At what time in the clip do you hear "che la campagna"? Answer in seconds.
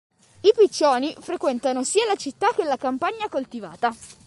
2.55-3.29